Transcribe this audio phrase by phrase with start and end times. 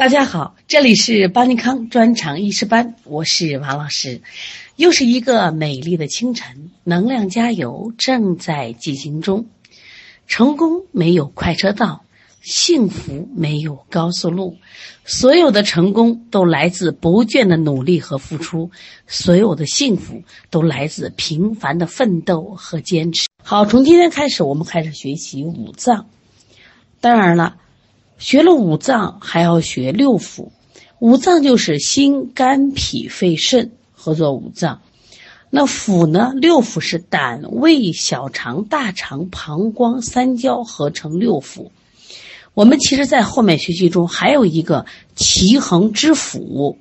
[0.00, 4.22] 大家好，这里是邦尼康专场医师班，我是王老师。
[4.76, 9.44] 又是一个美丽的清晨，能量加油正在进行中。
[10.26, 12.02] 成功没有快车道，
[12.40, 14.56] 幸福没有高速路。
[15.04, 18.70] 所有的成功都来自不倦的努力和付出，
[19.06, 23.26] 所有的幸福都来自平凡的奋斗和坚持。
[23.42, 26.06] 好，从今天开始，我们开始学习五脏。
[27.02, 27.56] 当然了。
[28.20, 30.50] 学了五脏，还要学六腑。
[30.98, 34.82] 五脏就是心、肝、脾、肺、肾合作五脏。
[35.48, 36.32] 那腑呢？
[36.36, 41.70] 六腑是胆、胃、小肠、大肠、膀胱、三焦合成六腑。
[42.52, 44.84] 我们其实，在后面学习中还有一个
[45.16, 46.76] 奇恒之腑，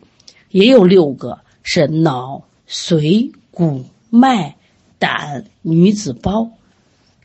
[0.49, 4.57] 也有六个，是脑、髓、骨、脉、
[4.99, 6.51] 胆、女子胞。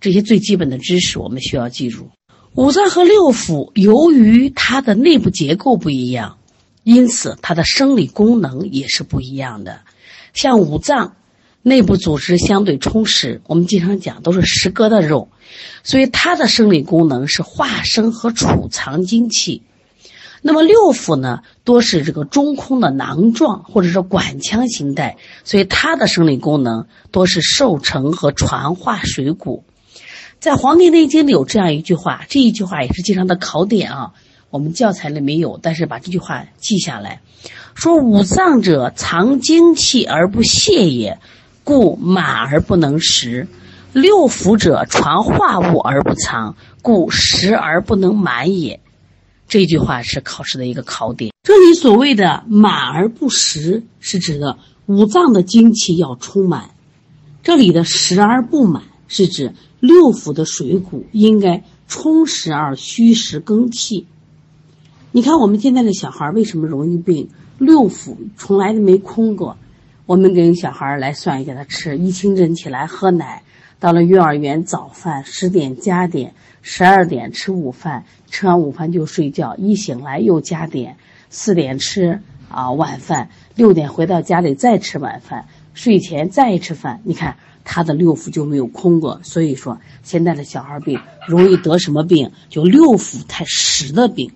[0.01, 2.11] 这些最基本的知识，我们需要记住。
[2.57, 6.39] 五脏和六腑由于它的内部结构不一样，
[6.85, 9.81] 因此它的生理功能也是不一样的。
[10.35, 11.17] 像五脏
[11.63, 15.31] 内部组织相对充实，我们经常讲都是实疙瘩肉，
[15.83, 19.63] 所以它的生理功能是化生和储藏精气。
[20.41, 29.65] 那么六腑呢，多是这个中空的囊状或者是管腔形态，所以它的生理功能多是受成和传化水谷。
[30.41, 34.13] 在《黄帝内经》里有这样一句话，这一句话也是经常的考点啊。
[34.51, 37.23] 我们教材里没有，但是把这句话记下来，
[37.75, 41.19] 说五脏者藏精气而不泄也，
[41.65, 43.49] 故满而不能食；
[43.93, 48.79] 六腑者传化物而不藏，故食而不能满也。
[49.49, 51.33] 这句话是考试的一个考点。
[51.43, 56.71] 这里所谓的满而不食，是指的五脏的精气要充满；
[57.43, 59.55] 这里的食而不满，是指。
[59.85, 64.07] 六腑的水谷应该充实而虚实更替。
[65.13, 67.29] 你看我们现在的小孩为什么容易病？
[67.59, 69.59] 六腑从来都没空过。
[70.07, 73.43] 我们给小孩来算给他吃：一清晨起来喝奶，
[73.79, 80.97] 到了幼儿园早饭，十点加点，十二点吃午饭，吃完午饭就睡觉，一醒来又加点，
[81.29, 85.45] 四点吃啊晚饭，六点回到家里再吃晚饭，
[85.75, 87.03] 睡前再吃饭。
[87.05, 87.37] 你看。
[87.65, 92.31] 他的六腑就没有空过，所以说现在的小孩病容易得什么病？
[92.51, 94.31] 就六腑太实的病。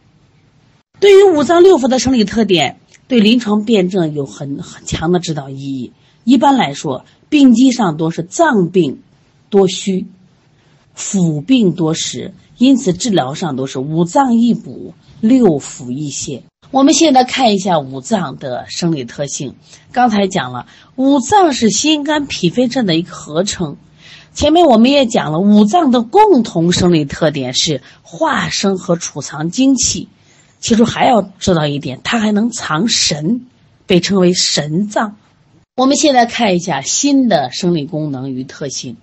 [0.99, 5.93] 对于五脏六腑的生理特点，对临床辩证有很很强的指导意义。
[6.25, 9.03] 一般来说，病机上多是脏病
[9.49, 10.07] 多虚，
[10.97, 16.43] 腑病多实，因此治疗上都是五脏一补，六腑一泻。
[16.71, 19.55] 我们现在看一下五脏的生理特性。
[19.91, 23.79] 刚才讲了，五脏是心肝脾肺肾的一个合成。
[24.35, 30.09] 前面我们也讲了，五脏的共同生理特点是化生和储藏精气。
[30.61, 33.47] 其实还要知道一点，它还能藏神，
[33.87, 35.17] 被称为神脏。
[35.75, 38.99] 我们现在看一下心的生理功能与特性。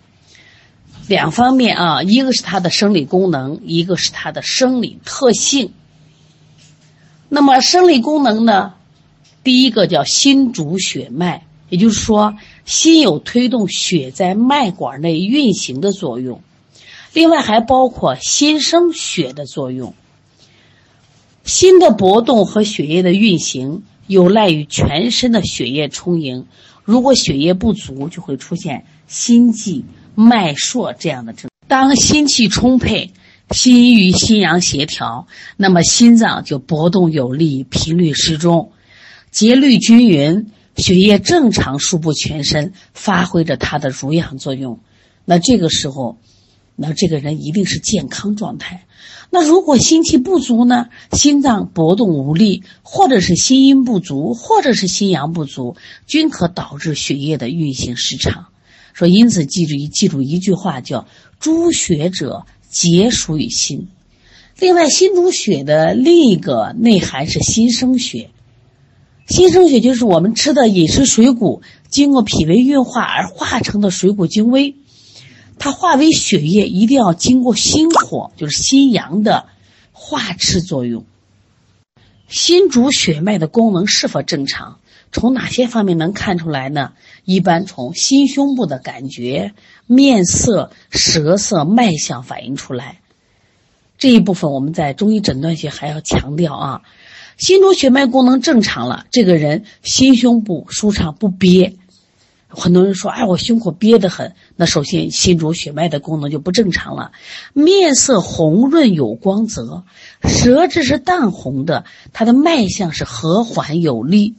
[1.08, 5.74] 两方面啊，一个是它的生理功能，一个是它的生理特性。
[7.36, 8.76] 那么生理功能呢？
[9.44, 16.40] 第一个叫心主血脉，也就是说，心有推动血在脉管内运行的作用。
[17.12, 19.94] 另外还包括心生血的作用。
[21.44, 26.46] 心的搏动和血液的运行有赖于全身的血液充盈。
[26.86, 29.84] 如果血液不足，就会出现心悸、
[30.16, 31.50] 脉数这样的症。
[31.68, 33.12] 当心气充沛。
[33.52, 38.72] 心与心阳协调，那么心脏就搏动有力，频率适中，
[39.32, 44.80] 节律均匀，血液正常输布全身，发挥着它的濡养作用。
[45.26, 46.18] 那这个时候，
[46.76, 48.86] 那这个人一定是健康状态。
[49.30, 50.88] 那如果心气不足呢？
[51.12, 55.76] 心脏搏动无力，或者是心阴不足，或者是心阳不足，
[56.08, 58.48] 均可导致血液的运行失常。
[58.94, 61.08] 说因此，记住一记住一句话，叫
[61.40, 62.46] “诸血者”。
[62.76, 63.88] 皆属于心，
[64.60, 68.32] 另外心主血的另一个内涵是心生血。
[69.30, 74.76] 心生血就是我们吃的饮食水谷经过脾胃运化而化成的水谷精微，
[75.58, 79.46] 它化为血液一定要经过心火，就是心阳的
[79.94, 81.06] 化斥作用。
[82.28, 84.80] 心主血脉的功能是否正常？
[85.12, 86.92] 从哪些方面能看出来呢？
[87.24, 89.54] 一般从心胸部的感觉、
[89.88, 93.00] 面色、舌色、脉象反映出来。
[93.98, 96.82] 这一部分我们在中医诊断学还要强调啊。
[97.38, 101.76] 心主血脉功能正常了，这个人心胸部舒畅不憋，
[102.48, 107.12] 很多人说，哎，我胸口憋得很，那首先心主血脉的功能就不正常了。
[107.54, 109.84] 面色红润有光泽，
[110.24, 114.36] 舌质是淡红的，它的脉象是和缓有力。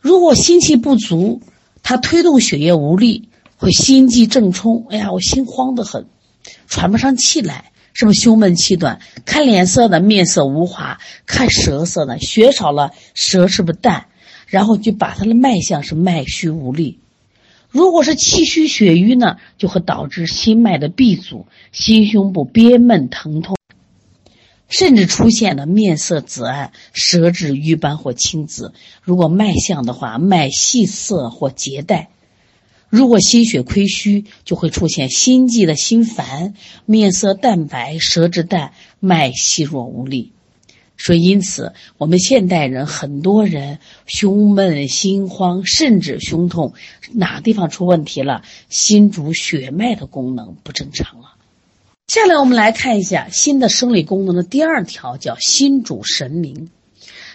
[0.00, 1.42] 如果心气不足，
[1.82, 4.86] 它推动血液无力，会心悸正冲。
[4.88, 6.06] 哎呀，我心慌得很，
[6.68, 9.00] 喘不上气来，是不是胸闷气短？
[9.26, 14.06] 看脸色呢，面色无华；看舌色呢，血少了，舌是不是淡？
[14.46, 16.98] 然后就把他的脉象是脉虚无力。
[17.68, 23.59] 如果是气虚血瘀呢，就会导致心脉的闭阻，心胸部憋闷疼痛。
[24.70, 28.72] 甚至出现了面色紫暗、舌质瘀斑或青紫。
[29.02, 32.08] 如果脉象的话，脉细涩或结带。
[32.88, 36.54] 如果心血亏虚，就会出现心悸的心烦、
[36.86, 40.32] 面色淡白、舌质淡、脉细弱无力。
[40.96, 46.74] 所以，因此我们现代人很多人胸闷、心慌，甚至胸痛，
[47.12, 48.42] 哪地方出问题了？
[48.68, 51.36] 心主血脉的功能不正常了。
[52.10, 56.68] 下来我们来看一下心的生理功能的第二条，叫心主神明。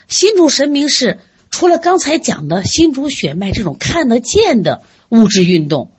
[0.09, 1.19] 心主神明是
[1.49, 5.91] 除了刚才讲的心主血脉这种看得见的物质运动，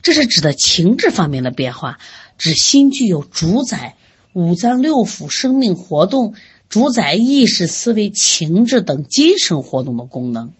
[0.00, 1.98] 这是指的情志方面的变化，
[2.38, 3.96] 指心具有主宰
[4.32, 6.34] 五脏六腑生命活动、
[6.68, 10.52] 主宰意识思维、情志等精神活动的功能。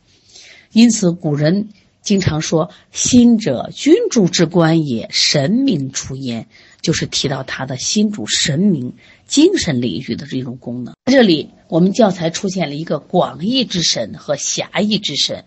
[0.72, 1.68] 因此，古人
[2.02, 6.48] 经常说：“心者，君主之官也，神明出焉。”
[6.84, 8.92] 就是提到他的心主神明、
[9.26, 10.94] 精神领域的这种功能。
[11.06, 15.44] 这里我们教材出现了一个广义之神和狭义之神。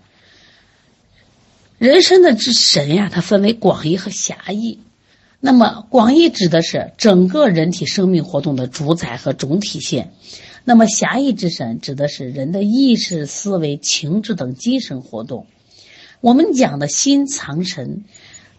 [1.77, 4.79] 人生的之神呀，它分为广义和狭义。
[5.39, 10.11] 那么广义指的是整个人体生命活动的主宰和总体现，
[10.65, 15.45] 那么狭义之神指的是人的意识、思维、情志等精神活动。
[16.19, 18.05] 我们讲的心藏神。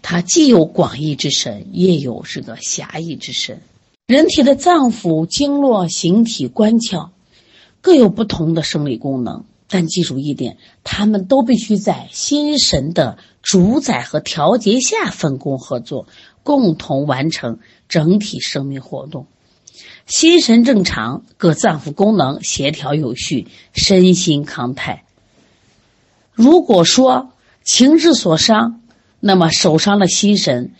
[0.03, 3.61] 它既有广义之神，也有这个狭义之神。
[4.07, 7.11] 人体的脏腑、经络、形体、官窍，
[7.81, 9.45] 各有不同的生理功能。
[9.71, 16.07] 但记住一点，他们都必须在心神的主宰和调节下分工合作，
[16.43, 19.27] 共同完成整体生命活动。
[20.07, 25.05] 心神正常，各脏腑功能协调有序，身心康泰。
[26.33, 28.81] 如果说情志所伤，
[29.21, 30.73] 那么受伤的心神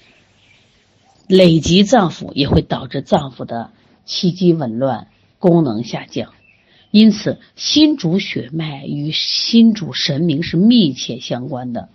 [1.27, 3.71] 累积脏腑，也会导致脏腑的
[4.05, 5.09] 气机紊乱、
[5.39, 6.33] 功能下降。
[6.91, 11.89] 因此，心主血脉与心主神明是密切相关的。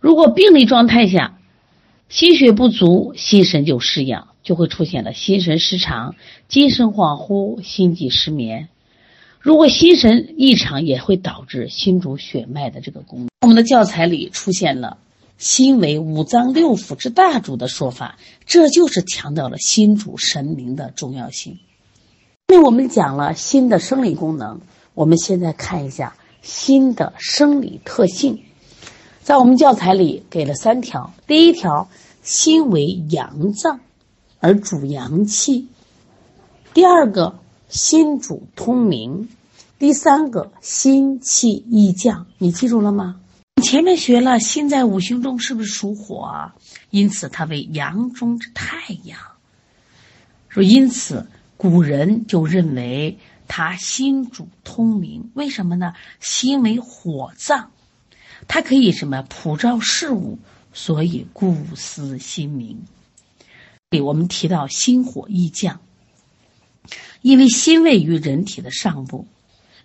[0.00, 1.38] 如果病理状态下
[2.08, 6.16] 心血不足，心神就失养，就会出现了心神失常、
[6.48, 8.68] 精神恍惚、心悸失眠。
[9.38, 13.28] 如果心神异常，也会导致心主血脉的这个功能。
[13.42, 14.98] 我们的教材里出现了。
[15.38, 21.58] 心为五脏六腑之大主的说法，这就是强调了心主神明的重要性。
[22.48, 24.60] 那我们讲了心的生理功能，
[24.94, 28.42] 我们现在看一下心的生理特性。
[29.22, 31.88] 在我们教材里给了三条：第一条，
[32.22, 33.80] 心为阳脏，
[34.40, 35.66] 而主阳气；
[36.74, 37.38] 第二个，
[37.68, 39.28] 心主通明；
[39.78, 42.26] 第三个，心气易降。
[42.38, 43.20] 你记住了吗？
[43.60, 46.52] 前面学了，心在五行中是不是属火？
[46.90, 49.18] 因此它为阳中之太阳。
[50.48, 55.94] 说因此古人就认为他心主通明，为什么呢？
[56.20, 57.70] 心为火脏，
[58.46, 60.38] 它可以什么普照事物，
[60.72, 62.82] 所以故思心明。
[63.90, 65.80] 给我们提到心火易降，
[67.22, 69.26] 因为心位于人体的上部，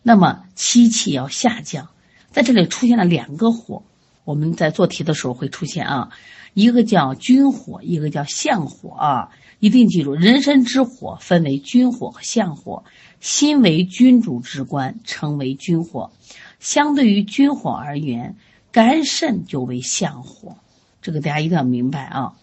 [0.01, 1.89] 那么七气要下降。
[2.33, 3.83] 在这里出现了两个火，
[4.25, 6.09] 我们在做题的时候会出现啊，
[6.55, 12.85] 一个叫君火，一个叫相火啊，一定记住，人身之火分为君火和相火，
[13.19, 16.11] 心为君主之官，称为君火，
[16.59, 18.35] 相对于君火而言，
[18.71, 20.57] 肝肾就为相火，
[21.03, 22.33] 这个大家一定要明白啊。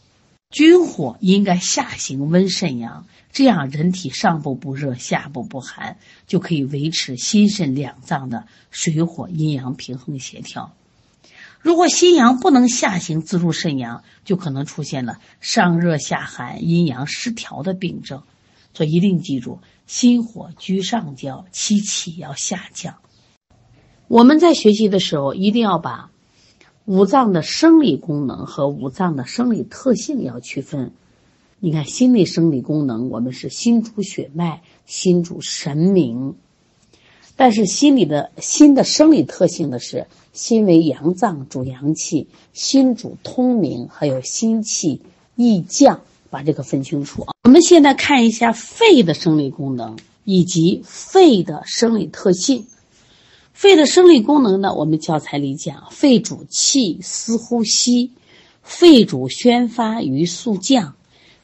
[0.51, 10.75] 君火应该下行温肾阳，这样人体上部不热，下部不寒，就可以维持心肾两脏的水火阴阳平衡协调。
[11.61, 18.25] 如果心阳不能下行自入肾阳，就可能出现了上热下寒、阴阳失调的病症。
[18.75, 22.97] 所以一定记住，心火居上焦，气气要下降。
[24.09, 26.11] 我们在学习的时候，一定要把。
[26.87, 30.93] 五脏的生理功能和五脏的生理特性要区分。
[31.59, 36.35] 你看，心理生理功能，我们是心主血脉，心主神明。
[37.37, 45.03] 但是心里的心的生理特性的是，心为阳脏，主阳气，心主通明，还有心气
[45.37, 47.35] 易降，把这个分清楚啊。
[47.45, 52.67] 我们现在看一下肺的生理功能以及肺的生理特性。
[53.61, 58.13] 肺的生理功能呢，我们教材里讲，肺主气司呼吸，
[58.63, 60.95] 肺主宣发于肃降，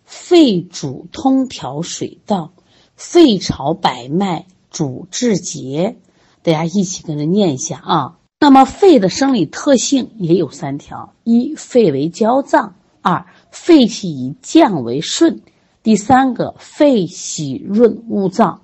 [0.07, 2.55] 肺主通调水道，
[2.95, 4.47] 肺朝百脉。
[4.71, 5.99] 主治节，
[6.43, 8.19] 大家一起跟着念一下啊。
[8.41, 15.43] 那么肺的生理特性也有三条：一、肺为焦脏；二、肺气以降为顺；
[15.83, 18.61] 第三个，肺喜润恶燥。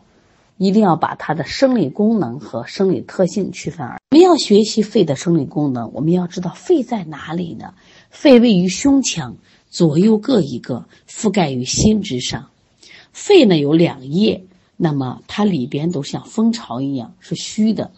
[0.63, 3.85] 一定要把它的生理功能和生理特性区分。
[4.13, 7.75] 我们要学习肺的生理功能，我们要知道肺在哪里呢？
[8.11, 9.35] 肺位于胸腔，
[9.71, 12.49] 左右各一个，覆盖于心之上。
[13.13, 14.45] 肺呢有两叶。
[14.77, 17.91] 那么它里边都像蜂巢一样是虚的，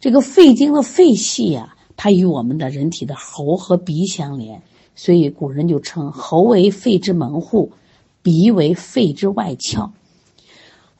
[0.00, 4.60] 这个肺经的肺系呀，它与我们的人体的喉和鼻相连，
[4.96, 7.70] 所以古人就称喉为肺之门户，
[8.22, 9.90] 鼻为肺之外窍。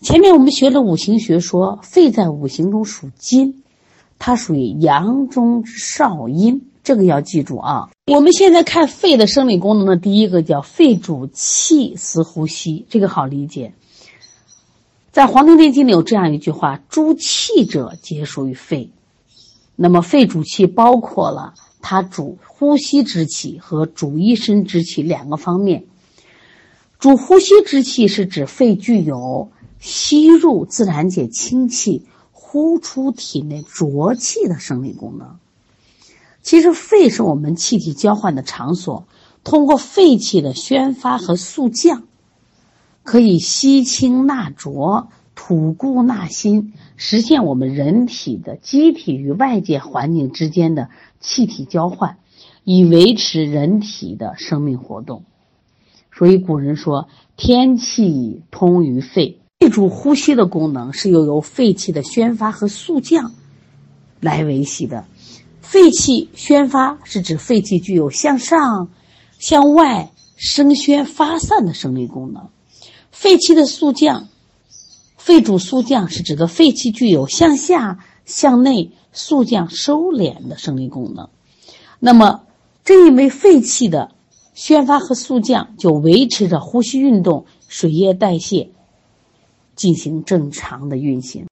[0.03, 3.63] 前面我们学了五行学，说肺在五行中属金，
[4.19, 7.89] 它属于阳中少阴，这个要记住啊。
[8.13, 13.75] 我们现在看肺的生理功能的第一个叫肺主气司呼吸，这个好理解。
[15.13, 18.91] 在《黄帝内经》里有这样一句话：“诸气者，皆属于肺。”
[19.77, 25.85] 那么，肺主气包括了它主呼吸之气和主一身之气两个方面。
[26.99, 29.51] 主呼吸之气是指肺具有
[29.83, 35.39] 吸入自然界清气、呼出体内浊气的生理功能。
[36.41, 39.07] 其实，肺是我们气体交换的场所，
[39.43, 42.05] 通过肺气的宣发和肃降。
[43.03, 52.19] 可以吸清纳浊、吐固纳新，实现我们人体的机体与外界环境之间的气体交换，
[52.62, 55.25] 以维持人体的生命活动。
[56.12, 63.33] 所以古人说：“天气通于肺。”肺主呼吸的功能是由由肺气的宣发和肃降
[64.19, 65.04] 来维系的。
[65.61, 68.90] 肺气宣发是指肺气具有向上、
[69.38, 72.49] 向外升宣发散的生理功能。
[73.12, 74.26] 肺气的肃降，
[75.16, 81.28] 肺主肃降是指的肺气具有向下、向内肃降、收敛的生理功能。
[82.00, 82.40] 那么，
[82.85, 84.11] 正因为肺气的
[84.54, 88.71] 宣发和肃降，就维持着呼吸运动、水液代谢
[89.83, 91.49] 进行正常的运行。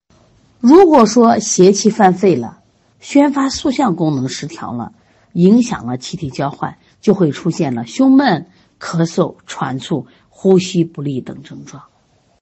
[0.60, 2.60] 如果说邪气犯肺了，
[3.00, 4.92] 宣发肃降功能失调了，
[5.32, 8.46] 影响了气体交换，就会出现了胸闷、
[8.78, 10.06] 咳嗽、喘促。
[10.28, 11.82] 呼吸不利等症状，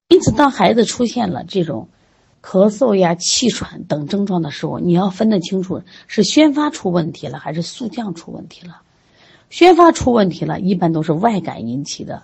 [0.06, 1.88] 因此，当孩子出现了这种
[2.40, 8.82] 咳嗽呀、气喘等症状的时候，你要分得清楚是宣发出问题了还是肃降出问题了。
[9.50, 12.22] 宣发出问题了，一般都是外感引起的，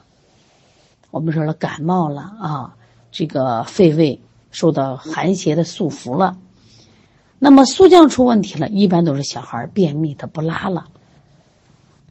[1.10, 2.76] 我们说了感冒了啊，
[3.14, 6.36] 这个肺胃受到寒邪的束缚了。
[7.38, 10.88] 那么肃降出问题了，一般都是小孩便秘，他不拉了。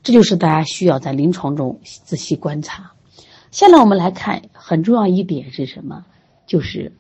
[0.02, 2.94] 这就是大家需要在临床中仔细观察。
[3.52, 6.06] 下来我们来看，很重要一点是什么？
[6.48, 6.94] 就是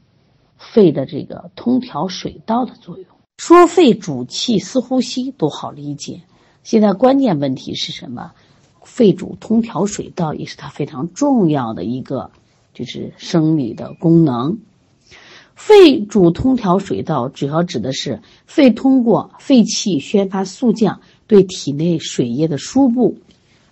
[0.58, 3.06] 肺的这个通调水道的作用。
[3.38, 6.24] 说肺主气司呼吸都好理解，
[6.62, 8.34] 现在关键问题是什么？
[8.84, 12.32] 肺主通调水道也是它非常重要的一个，
[12.74, 14.60] 就是生理的功能。
[15.56, 23.18] 肺主通调水道，主要指的是肺通过肺气宣发肃降，对体内水液的输布、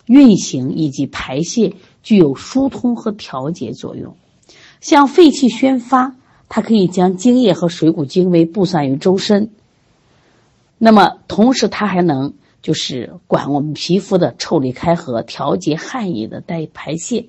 [0.05, 1.73] 运行以及排泄。
[2.03, 4.15] 具有疏通和调节作用，
[4.79, 6.15] 像肺气宣发，
[6.49, 9.51] 它可以将精液和水谷精微布散于周身。
[10.79, 17.27] 那么，同时它还能就是管我们皮肤的腠理开合，调节汗液的代排泄。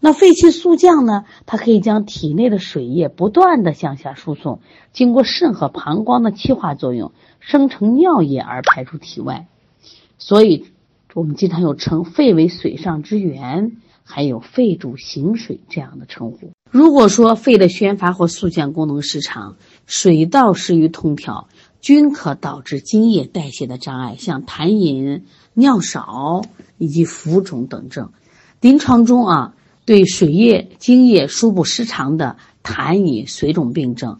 [0.00, 1.24] 那肺气肃降呢？
[1.46, 4.60] 它可以将体内的水液不断的向下输送，
[4.92, 9.46] 经过肾和膀胱的气化作用，生成尿液而排出体外。
[10.18, 10.66] 所以。
[11.14, 16.50] 我们经常有称肺为水上之源，还有肺主行水这样的称呼。
[16.70, 21.48] 如果说肺的宣发或肃降功能失常，水道失于通调，
[21.80, 25.24] 均可导致津液代谢的障碍，像痰饮、
[25.54, 26.42] 尿少
[26.76, 28.10] 以及浮肿等症。
[28.60, 29.55] 临床中啊，
[29.86, 34.18] 对水液、精液输布失常的痰饮、水肿病症，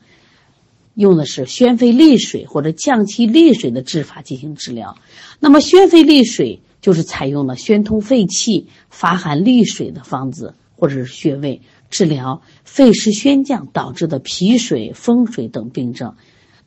[0.94, 4.96] 用的是宣肺利水或者降气利水的治法进行治疗。
[5.40, 6.60] 那么宣肺利水。
[6.82, 16.14] 就是采用了宣通肺气、发寒利水的方子或者是穴位，治疗肺湿宣降导致的脾水、风水等病症。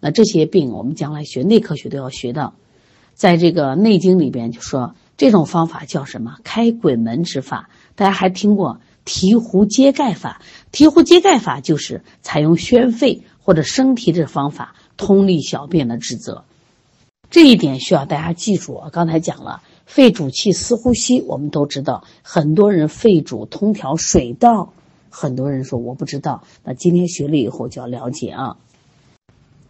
[0.01, 2.53] 那这些病我们将来学内科学都要学到。
[3.13, 6.35] 在这个《内经》里边就说这种方法叫什么？
[6.43, 7.69] 开鬼门之法。
[7.95, 10.41] 大家还听过提壶揭盖法？
[10.71, 16.43] 提壶揭盖法就是采用宣肺或者生提的方法通利小便的职责。
[17.31, 18.73] 这一点需要大家记住。
[18.73, 22.03] 我刚才讲了，肺主气司呼吸，我们都知道。
[22.23, 24.73] 很多人肺主通调水道，
[25.09, 26.43] 很多人说我不知道。
[26.63, 28.57] 那今天学了以后就要了解啊。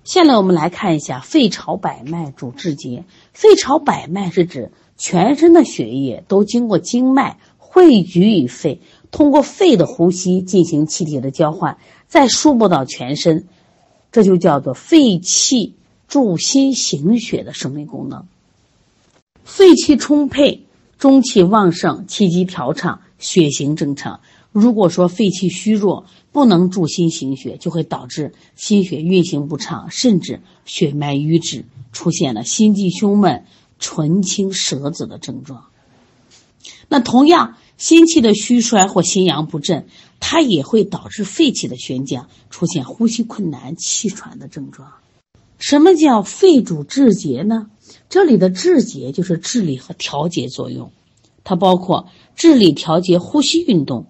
[0.05, 3.03] 下来我们来看一下，肺朝百脉主志节。
[3.33, 13.47] 肺朝百脉是指全身的血液都经过经脉汇聚于肺，通过肺的呼吸进行气体的交换，再输布到全身，
[14.11, 15.75] 这就叫做肺气
[16.07, 18.27] 助心行血的生理功能。
[19.43, 20.65] 肺气充沛，
[20.97, 24.21] 中气旺盛，气机调畅，血行正常。
[24.51, 33.45] 如果说肺气虚弱，不能助心行血，就会导致心血运行不畅，甚至血脉瘀滞，出现了心悸胸闷、
[33.79, 35.65] 唇青舌紫的症状。
[36.87, 39.87] 那同样，心气的虚衰或心阳不振，
[40.19, 44.91] 它也会导致肺气的宣降，出现呼吸困难、气喘的症状。
[45.57, 47.71] 什么叫肺主治节呢？
[48.09, 50.91] 这里的治节就是治理和调节作用，
[51.43, 54.05] 它包括治理调节呼吸运动。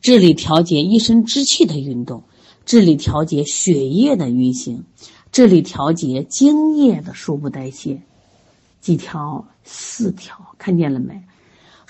[0.00, 2.24] 治理调节一身之气的运动，
[2.66, 4.84] 治理调节血液的运行，
[5.30, 8.02] 治理调节精液的输布代谢，
[8.80, 9.46] 几条？
[9.62, 11.22] 四条，看见了没？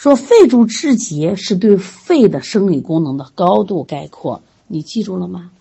[0.03, 5.53] 说肺主治节是对肺的生理功能的高度概括，你记住了吗？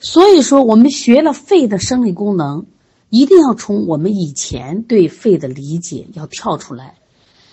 [0.00, 2.66] 所以说，我们学了肺的生理功能，
[3.10, 6.96] 一定要从我们以前对肺的理解要跳出来。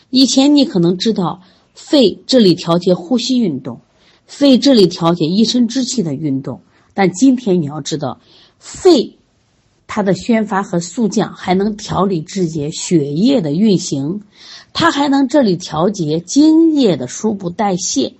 [0.10, 1.44] 以前你可能知道
[1.76, 3.82] 肺这里调节呼吸运动。
[4.26, 6.62] 肺这里调节一身之气的运动，
[6.96, 8.20] 但今天你要知道，
[8.58, 9.20] 肺
[9.88, 14.22] 它的宣发和肃降还能调理治节血液的运行，
[14.74, 18.14] 它还能这里调节精液的输布代谢。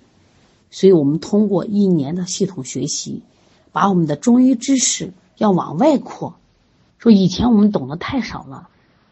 [0.70, 3.22] 所以我们通过一年的系统学习，
[3.70, 6.34] 把我们的中医知识要往外扩。
[6.98, 8.68] 说以前我们懂得太少了。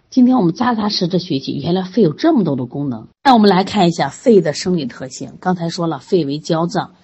[0.09, 3.09] 今天我们扎扎实实学习，原来肺有这么多的功能。
[3.23, 5.35] 那我们来看一下肺的生理特性。
[5.41, 6.95] 刚才说了，肺为焦脏，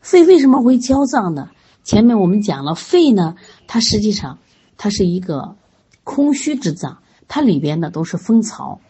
[0.00, 1.50] 肺为什么会焦脏呢？
[1.84, 4.38] 前面我们讲了，肺呢，它实际上
[4.76, 5.56] 它是一个
[6.04, 8.80] 空虚之脏，它里边呢都是风槽。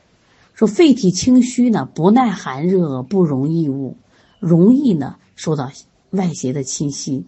[0.55, 3.97] 说肺体清虚呢，不耐寒热，不容易物，
[4.41, 5.71] 容易呢受到
[6.11, 7.25] 外邪的侵袭。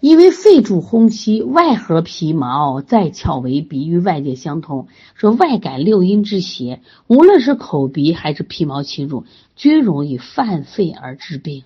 [0.00, 4.86] 因为肺主呼吸，外合皮毛，在窍为鼻，与外界相通。
[5.14, 9.24] 说外感六阴之邪，无论是口鼻还是皮毛侵入，
[9.56, 11.64] 均容易犯肺而致病。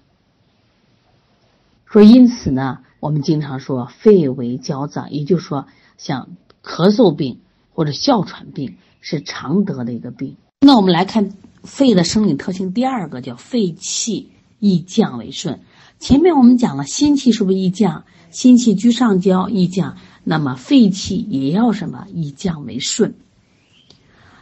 [1.84, 5.66] 说因此呢，我们经常说肺为焦脏，也就是说，
[5.98, 7.40] 像咳嗽病
[7.72, 10.36] 或者哮喘病是常得的一个病。
[10.60, 11.32] 那我们来看
[11.64, 15.62] 肺的生理特性，第二个叫肺气易降为顺。
[15.98, 18.04] 前面我们讲了心气是不是易降？
[18.30, 23.16] 心气居上焦易降，那么肺气也要什么以降为顺。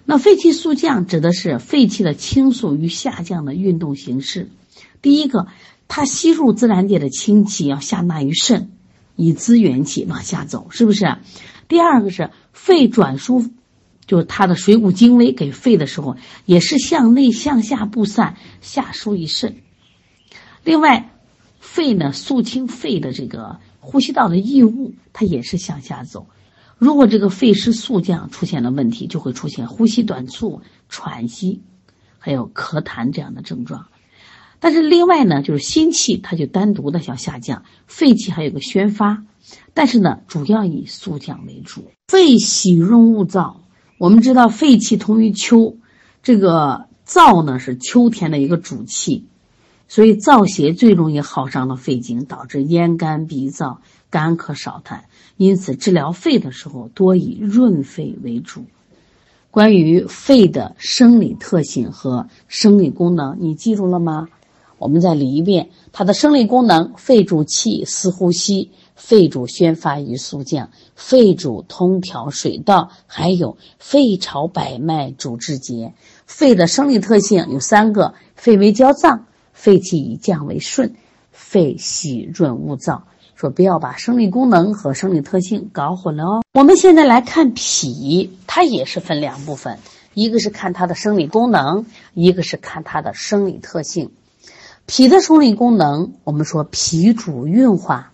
[0.04, 4.50] 那肺气速降指的是肺气的倾速与下降的运动形式。
[5.02, 5.46] 第一个，
[5.90, 8.70] 它吸入自然界的清气要下纳于肾，
[9.16, 11.18] 以滋元气往下走，是不是？
[11.68, 13.50] 第二个是肺转输，
[14.06, 19.56] 就是它的水谷精微给肺的时候，也是向内向下布散，下输于肾。
[20.64, 21.10] 另外，
[21.58, 23.58] 肺呢肃清肺的这个。
[23.82, 26.26] 呼吸道的异物，它也是向下走。
[26.76, 31.62] 如果这个肺湿肃降出现了问题，就会出现呼吸短促、喘息，
[32.18, 33.86] 还有咳痰这样的症状。
[34.60, 39.24] 但是另外呢，就是心气它就单独的向下降，肺气还有个宣发，
[39.74, 41.90] 但是呢，主要以速降为主。
[42.08, 43.56] 肺喜润物燥，
[43.98, 45.76] 我们知道肺气通于秋，
[46.22, 49.24] 这个燥呢是秋天的一个主气。
[49.88, 55.00] 所以燥邪最容易耗伤了肺经，导致咽干鼻燥、干咳少痰。
[55.36, 58.66] 因此，治疗肺的时候多以润肺为主。
[59.50, 64.28] 关于肺的生理特性和生理功能，你记住了吗？
[64.80, 75.92] 我们再理一遍：它的生理功能，肺主气，司呼吸；肺主宣发与肃降；肺主通调水道；还有肺朝百脉，主治节。
[76.24, 79.26] 肺的生理特性有三个：肺为焦脏。
[79.52, 80.94] 肺气以降为顺，
[81.30, 83.02] 肺喜润勿燥。
[83.34, 86.42] 说不要把生理功能和生理特性搞混了哦。
[86.54, 89.78] 我们现在来看脾，它也是分两部分，
[90.14, 94.10] 一个是看它的生理功能，一个是看它的生理特性。
[94.92, 98.10] 脾的生理功能，我们说脾主运化，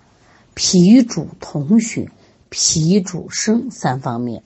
[0.52, 2.10] 脾主统血，
[2.50, 4.42] 脾主生三方面。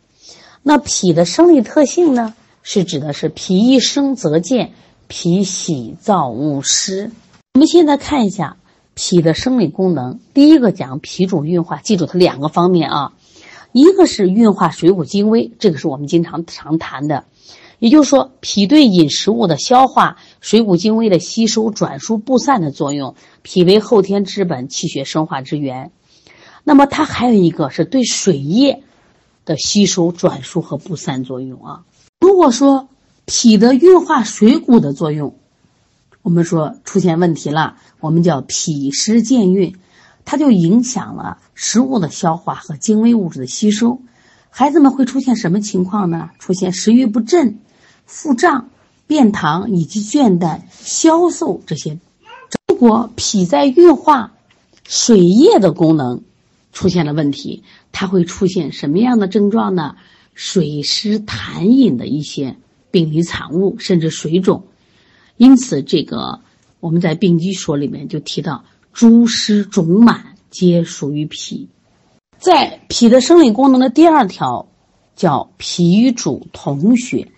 [0.62, 4.71] 那脾的生理特性呢，是指的是脾一生则健，
[5.09, 7.11] 脾喜燥恶湿。
[7.55, 8.59] 我们现在看一下
[8.95, 13.12] 脾的生理功能，第一个讲脾主运化，记住它两个方面啊，
[13.73, 17.25] 一个是运化水谷精微，这个是我们经常常谈的。
[17.81, 25.90] 也就是说，脾对饮食物的消化、水谷精微的吸收、转输布散的作用，脾为后天之本、气血生化之源。
[26.62, 28.83] 那么，它还有一个是对水液
[29.47, 31.85] 的吸收、转输和布散作用啊。
[32.21, 32.90] 如果说
[33.25, 35.35] 脾的运化水谷的作用，
[36.21, 39.75] 我们说出现问题了，我们叫脾湿健运，
[40.27, 44.03] 它就影响了食物的消化和精微物质的吸收。
[44.51, 46.29] 孩子们会出现什么情况呢？
[46.38, 47.59] 出现食欲不振。
[48.11, 48.70] 腹胀、
[49.07, 52.01] 便溏以及倦怠、消瘦这些，
[52.66, 54.33] 如果脾在运化
[54.85, 56.23] 水液的功能
[56.73, 59.94] 出现了问题，它会出现什么样的症状呢？
[60.35, 62.57] 水湿痰饮的一些
[62.90, 64.64] 病理产物，甚至水肿。
[65.37, 66.40] 因此，这个
[66.81, 71.68] 我们在病机说里面就提到，诸湿肿满皆属于脾。
[72.38, 74.66] 在脾的生理功能的第二条，
[75.14, 77.31] 叫脾主统血。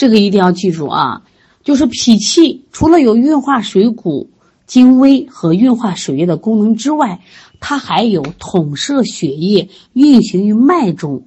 [0.00, 1.24] 这个一定要记住啊，
[1.62, 4.30] 就是脾气除了有运化水谷
[4.64, 7.20] 精微和运化水液的功能之外，
[7.60, 11.24] 它还有统摄血液、运行于脉中，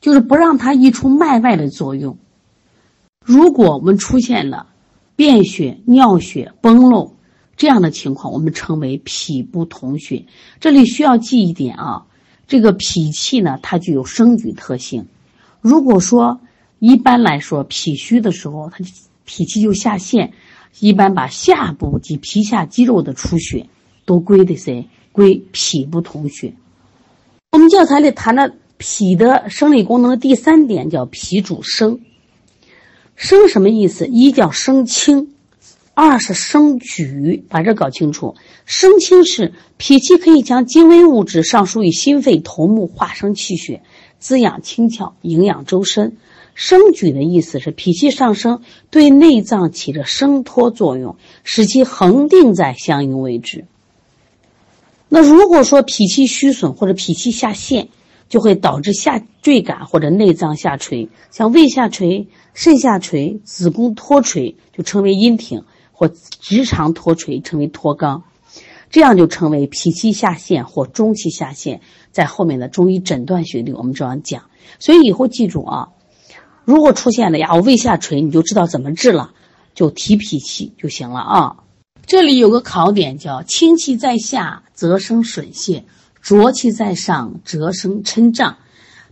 [0.00, 2.16] 就是不让它溢出脉外的作用。
[3.22, 4.68] 如果我们出现了
[5.14, 7.14] 便血、尿血、崩漏
[7.58, 10.24] 这样的情况，我们称为脾不统血。
[10.60, 12.06] 这里需要记一点啊，
[12.46, 15.06] 这个脾气呢，它具有生举特性。
[15.60, 16.40] 如果说
[16.80, 18.84] 一般来说，脾虚的时候，它
[19.24, 20.32] 脾气就下陷，
[20.80, 23.68] 一般把下部及皮下肌肉的出血
[24.06, 24.88] 都归的谁？
[25.12, 26.54] 归脾不统血。
[27.52, 32.00] 我们教材里谈的脾的生理功能的第三点叫脾主升。
[33.14, 34.06] 升什么意思？
[34.06, 35.34] 一叫升清，
[35.92, 38.36] 二是升举，把这搞清楚。
[38.64, 43.82] 升清是脾气可以将精微物质上输于心肺头目，化生气血，
[44.18, 46.16] 滋养清窍，营养周身。
[46.54, 53.64] 升举的意思是脾气上升，对内脏起着升托作用，使其恒定在相应位置。
[55.08, 57.88] 那如果说脾气虚损或者脾气下陷，
[58.28, 68.22] 就会导致下坠感或者内脏下垂，像胃下垂、肾下垂、子宫脱垂，就称为阴挺；或直肠脱垂，称为脱肛。
[68.90, 71.80] 这样就称为脾气下陷或中气下陷。
[72.12, 74.44] 在后面的中医诊断学里，我们这样讲。
[74.78, 75.88] 所以以后记住啊。
[76.70, 79.32] 如果出现了呀，我胃下垂，你就知道怎么治了，
[79.74, 81.56] 就提脾气就行了啊。
[82.06, 85.82] 这里有个考点叫清气在下则生损泄，
[86.20, 88.58] 浊气在上则生嗔胀。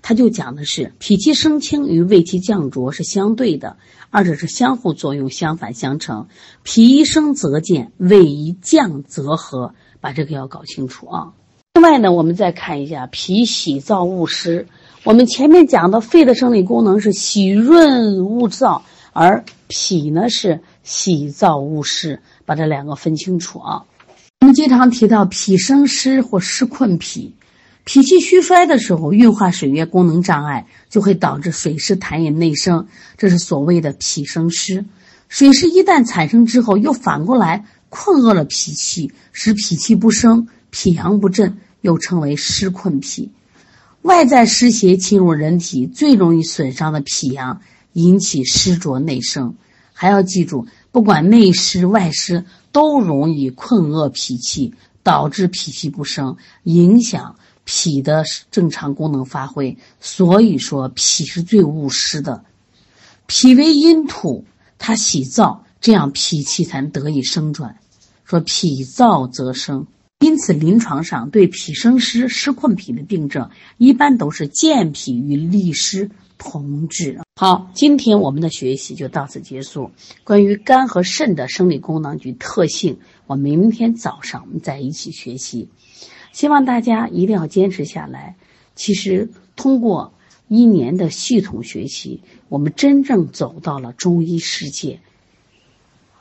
[0.03, 3.77] 它就讲的是脾气升清与胃气降浊是相对的，
[4.11, 6.29] 二者是相互作用，相反相成。
[6.63, 11.33] 脾一升则健，胃一降则和，把这个要搞清楚啊。
[11.75, 14.69] 另外呢，我们再看一下脾喜燥恶湿。
[15.05, 18.83] 我们前面讲的肺的生理功能是喜润恶燥，
[19.13, 23.85] 而脾呢是喜燥恶湿，把这两个分清楚啊。
[24.41, 27.37] 我们经常提到脾生湿或湿困脾，
[27.85, 34.85] 脾气虚衰的时候，运化水液功能障碍，就会导致水湿痰饮内生，这是所谓的脾生湿。
[35.29, 43.31] 水湿一旦产生之后，又反过来困厄了脾气，使脾气不生，脾阳不振，又称为湿困脾。
[44.03, 47.61] 外在湿邪侵入人体，最容易损伤的脾阳，
[47.93, 49.55] 引起湿浊内生。
[49.93, 57.35] 还要记住，不管内湿外湿，都容易困厄脾气，导致脾气不生，影响
[57.65, 59.77] 脾的正常功能发挥。
[60.01, 62.45] 所以说，脾是最务湿的。
[63.27, 64.45] 脾为阴土，
[64.79, 67.77] 它喜燥，这样脾气才得以生转。
[68.25, 69.87] 说脾燥则生。
[70.21, 77.21] 因此，临床上对脾生湿、湿困脾的病症，一般都是健脾与利湿同治。
[77.37, 79.93] 好，今天我们的学习就到此结束。
[80.25, 85.69] 关于肝和肾的生理功能及特性，我们明天早上我们再一起学习。
[86.33, 88.35] 希望大家一定要坚持下来。
[88.75, 90.13] 其实，通过
[90.49, 94.99] 一年的系统学习，我们真正走到了中医世界，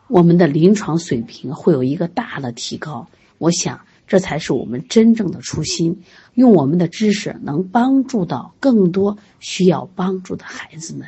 [0.08, 3.08] 我们的临床水平会有一个大的提高。
[3.38, 6.02] 我想，这才是我们真正的初心，
[6.34, 11.08] 用我们的知识能帮助到更多需要帮助的孩子们。